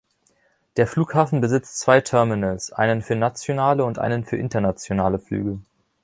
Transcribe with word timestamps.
Der 0.77 0.87
Flughafen 0.87 1.41
besitzt 1.41 1.79
zwei 1.79 2.01
Terminals, 2.01 2.71
einen 2.73 3.03
für 3.03 3.15
nationale 3.15 3.85
und 3.85 3.99
einen 3.99 4.25
für 4.25 4.35
internationale 4.35 5.19
Flüge. 5.19 5.59